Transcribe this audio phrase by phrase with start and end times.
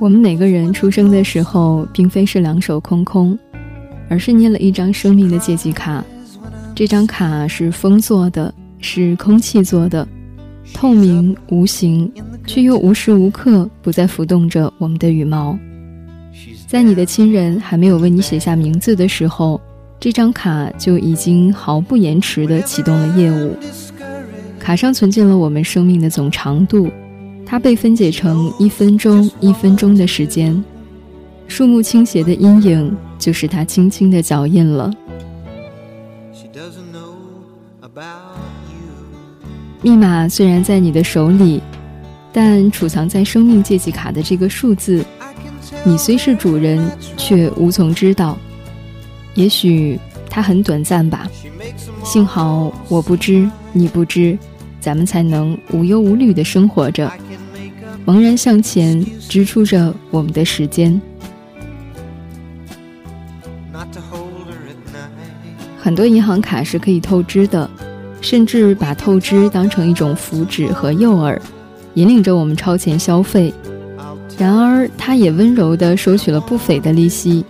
[0.00, 3.38] 我们每个人出生的时候，并非是两手空空，
[4.08, 6.02] 而是捏了一张生命的借记卡。
[6.74, 10.08] 这张卡是风做的，是空气做的，
[10.72, 12.10] 透明无形，
[12.46, 15.54] 却又无时无刻不在浮动着我们的羽毛。
[16.66, 19.60] 在你的亲人还没有为你写下名字的时候，
[20.00, 23.54] 这张卡就已经毫不延迟地启动了业务。
[24.58, 26.88] 卡上存进了我们生命的总长度。
[27.50, 30.64] 它被分解成一分钟一分钟的时间，
[31.48, 34.88] 树木倾斜的阴影就是它轻轻的脚印了。
[39.82, 41.60] 密码虽然在你的手里，
[42.32, 45.04] 但储藏在生命借记卡的这个数字，
[45.82, 48.38] 你虽是主人，却无从知道。
[49.34, 51.28] 也许它很短暂吧，
[52.04, 54.38] 幸好我不知，你不知，
[54.80, 57.12] 咱们才能无忧无虑的生活着。
[58.06, 61.00] 茫然向前，支出着我们的时间。
[65.78, 67.68] 很多银行卡是可以透支的，
[68.20, 71.38] 甚至把透支当成一种福祉和诱饵，
[71.94, 73.52] 引领着我们超前消费。
[74.36, 77.44] 然而，它也温柔地收取了不菲的利息。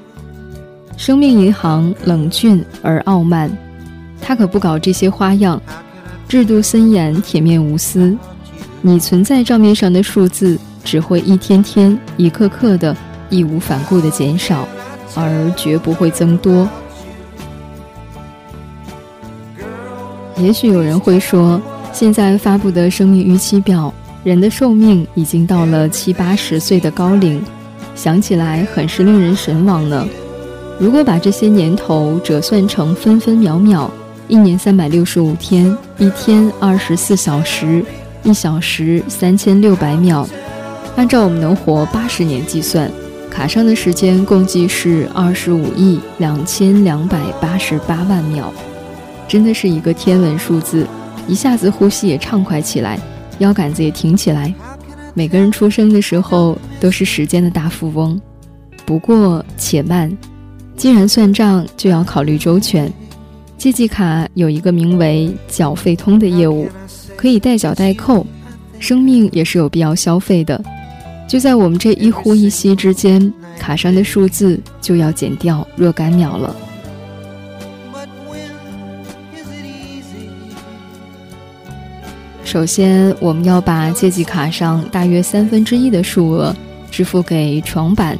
[0.97, 3.51] 生命银行冷峻而傲慢，
[4.21, 5.61] 它可不搞这些花样，
[6.29, 8.17] 制度森严，铁面无私。
[8.83, 12.97] 你存在账面上的数字只会一天天、一刻刻的
[13.29, 14.67] 义无反顾的减少，
[15.15, 16.69] 而绝不会增多。
[20.39, 21.61] 也许有人会说，
[21.93, 23.93] 现在发布的生命预期表，
[24.25, 27.43] 人的寿命已经到了七八十岁的高龄，
[27.95, 30.09] 想起来很是令人神往呢。
[30.79, 33.91] 如果把这些年头折算成分分秒秒，
[34.29, 37.85] 一年三百六十五天，一天二十四小时。
[38.23, 40.29] 一小时三千六百秒，
[40.97, 42.91] 按照我们能活八十年计算，
[43.31, 48.53] 卡上的时间共计是二十五亿两千两百八十八万秒，
[49.27, 50.87] 真的是一个天文数字，
[51.27, 52.99] 一下子呼吸也畅快起来，
[53.39, 54.53] 腰杆子也挺起来。
[55.15, 58.21] 每个人出生的时候都是时间的大富翁，
[58.85, 60.15] 不过且慢，
[60.77, 62.93] 既然算账，就要考虑周全。
[63.57, 66.69] 借记卡有一个名为“缴费通”的业务。
[67.21, 68.27] 可以代缴代扣，
[68.79, 70.59] 生命也是有必要消费的。
[71.29, 76.57] 就在我们这一呼一吸之间，卡上的数字就要减掉若干秒了。
[82.43, 86.57] 首先，我们要把借记卡上大约三分之一的数额
[86.91, 88.19] 支付给床板。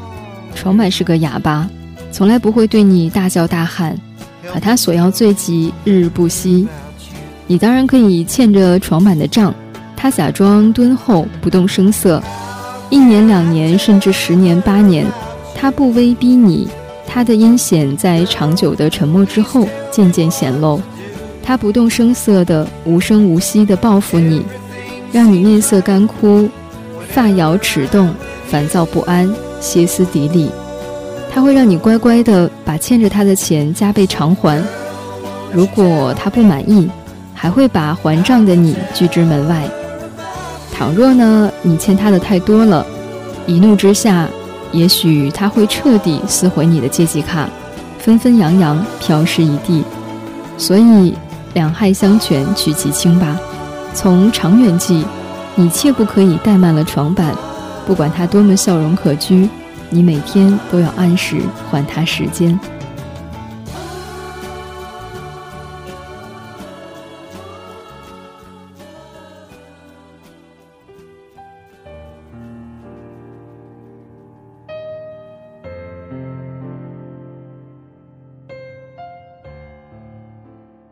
[0.55, 1.67] 床板是个哑巴，
[2.13, 3.99] 从来不会对你大叫大喊，
[4.53, 6.69] 可他索要最急，日日不息。
[7.51, 9.53] 你当然可以欠着床板的账，
[9.97, 12.23] 他假装敦厚，不动声色，
[12.91, 15.05] 一年、两年，甚至十年、八年，
[15.53, 16.69] 他不威逼你，
[17.09, 20.81] 他的阴险在长久的沉默之后渐渐显露，
[21.43, 24.45] 他不动声色的无声无息的报复你，
[25.11, 26.49] 让你面色干枯，
[27.09, 28.15] 发摇齿动，
[28.47, 29.29] 烦躁不安，
[29.61, 30.49] 歇斯底里，
[31.35, 34.63] 他会让你乖乖的把欠着他的钱加倍偿还，
[35.53, 36.89] 如果他不满意。
[37.41, 39.63] 还会把还账的你拒之门外。
[40.71, 42.85] 倘若呢，你欠他的太多了，
[43.47, 44.29] 一怒之下，
[44.73, 47.49] 也许他会彻底撕毁你的借记卡，
[47.99, 49.83] 纷纷扬扬飘失一地。
[50.59, 51.15] 所以，
[51.55, 53.41] 两害相权取其轻吧。
[53.95, 55.03] 从长远计，
[55.55, 57.35] 你切不可以怠慢了床板，
[57.87, 59.49] 不管他多么笑容可掬，
[59.89, 61.39] 你每天都要按时
[61.71, 62.61] 还他时间。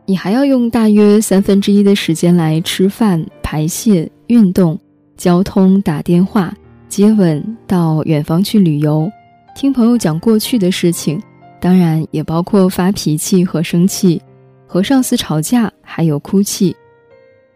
[0.09, 4.75] 你还要用大约三分之一的时间来吃饭、排泄、运动、
[5.15, 6.51] 交通、打电话、
[6.87, 9.07] 接吻，到远方去旅游，
[9.55, 11.21] 听朋友讲过去的事情，
[11.61, 14.19] 当然也包括发脾气和生气，
[14.65, 16.75] 和上司吵架，还有哭泣。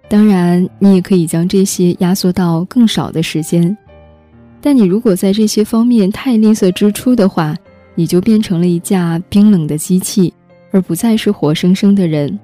[0.08, 3.76] 当然，你也可以将这些压缩到更少的时间。
[4.62, 7.58] 但你如果在这些方面太吝啬支出的话，
[7.96, 10.32] 你就变成了一架冰冷的机器。
[10.74, 12.38] 而不再是活生生的人。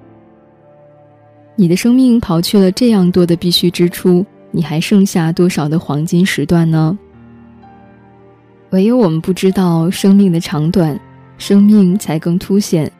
[1.56, 6.98] 你的生命刨去了这样多的必须支出，你还剩下多少的黄金时段呢？
[8.70, 10.98] 唯有我们不知道生命的长短，
[11.36, 12.90] 生命才更凸显。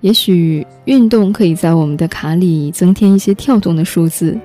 [0.00, 4.38] 也许运动可以在我们的卡里增添一些跳动的数字，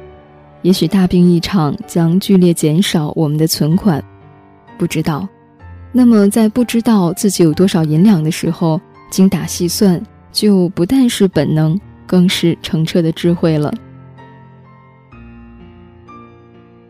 [0.62, 4.04] 也许大病一场将剧烈减少我们的存款。
[4.78, 5.28] 不知道。
[5.92, 8.82] 那么，在不知道自己有多少银两的时候，
[9.14, 10.02] 精打细算
[10.32, 13.72] 就不但是本能，更是澄澈的智慧了。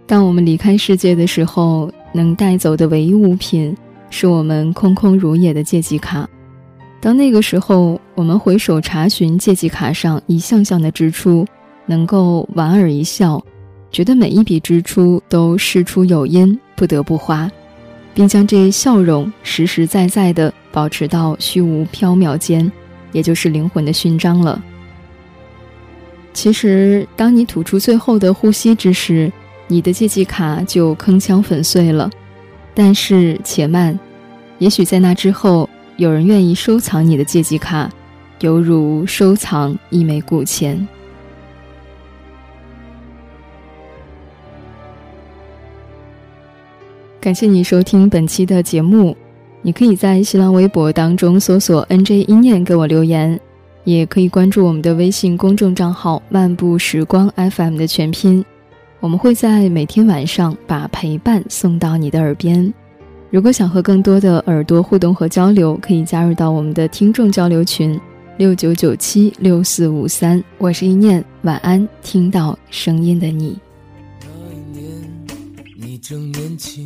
[0.08, 3.76] 当我们离开世界的时候，能带走的唯一物品，
[4.10, 6.26] 是我们空空如也的借记卡。
[7.02, 11.46] 当那个时候，我们回首查询借记卡上一项项的支出，
[11.86, 13.44] 能够莞尔一笑，
[13.92, 17.52] 觉得每一笔支出都事出有因，不得不花。
[18.14, 22.70] 并将这笑容实实在在的保持到虚无缥缈间，
[23.12, 24.62] 也就是灵魂的勋章了。
[26.34, 29.32] 其实，当你吐出最后的呼吸之时，
[29.68, 32.10] 你的借记卡就铿锵粉碎了。
[32.74, 33.98] 但是，且慢，
[34.58, 37.88] 也许在那之后，有人愿意收藏你的借记卡，
[38.40, 40.88] 犹如收藏一枚古钱。
[47.22, 49.16] 感谢你收听本期的节目，
[49.66, 53.40] 你可以在新浪微博当中搜索 “nj 一念”给我留言，
[53.86, 58.44] 也可以关注我们的微信公众账号“漫步时光 FM” 的全拼，
[59.00, 62.74] 我们会在每天晚上把陪伴送到你的耳边。
[63.30, 67.98] 如果想和更多的耳朵互动和交流，可以加入到我们的听众交流群
[68.36, 70.44] 六九九七六四五三。
[70.58, 73.58] 我是一念，晚安，听到声音的你。
[74.20, 75.26] 那一年，
[75.80, 76.86] 你正年轻。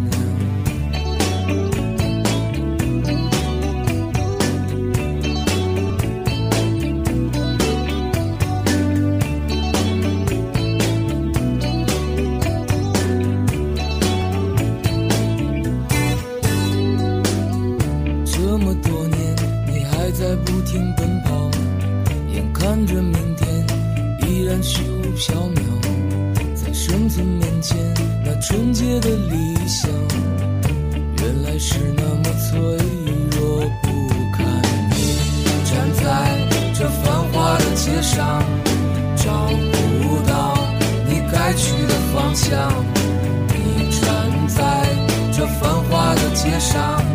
[29.31, 29.89] 理想，
[31.17, 32.59] 原来是那么脆
[33.31, 33.87] 弱不
[34.35, 34.45] 堪。
[34.89, 34.95] 你
[35.65, 36.03] 站在
[36.73, 38.43] 这繁华的街上，
[39.15, 39.47] 找
[40.01, 40.57] 不到
[41.07, 42.73] 你该去的方向。
[43.47, 44.59] 你站在
[45.31, 47.10] 这繁华的街上。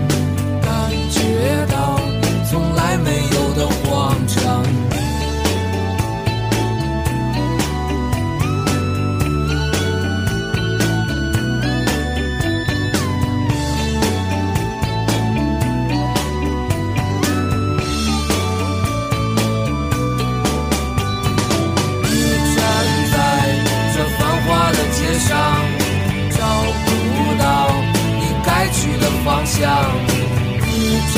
[29.58, 31.16] 你站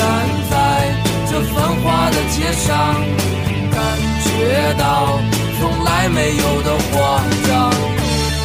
[0.51, 0.55] 在
[1.31, 2.67] 这繁华的街上，
[3.73, 3.77] 感
[4.25, 4.29] 觉
[4.79, 4.83] 到
[5.59, 5.89] 从来。
[6.09, 6.97] 没有的慌
[7.47, 7.71] 张，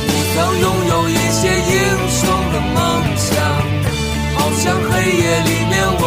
[0.05, 1.73] 你曾拥有一些英
[2.09, 2.77] 雄的梦
[3.15, 3.31] 想，
[4.35, 6.01] 好像黑夜里面温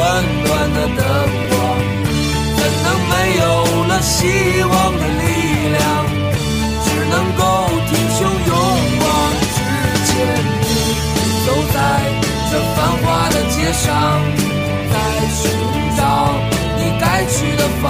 [0.44, 1.00] 暖的灯
[1.49, 1.54] 光。
[2.56, 3.42] 怎能没有
[3.87, 4.14] 了希
[4.64, 5.02] 望的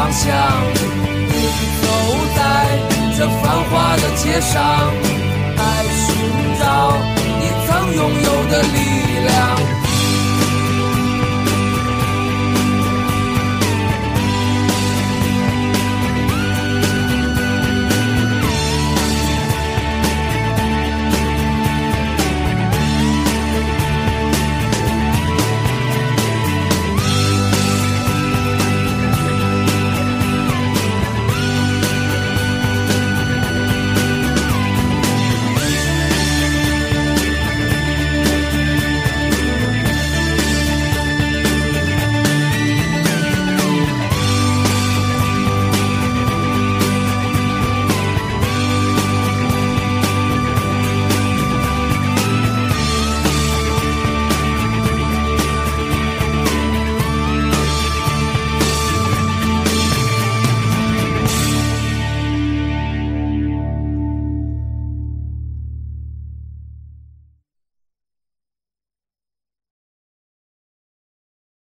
[0.07, 0.31] 方向。
[1.83, 1.85] 走
[2.37, 2.41] 在。
[3.19, 4.63] 这繁华的街上，
[5.57, 5.63] 来
[6.05, 6.07] 寻
[6.61, 6.63] 找
[7.41, 8.77] 你曾拥有的力
[9.27, 9.31] 量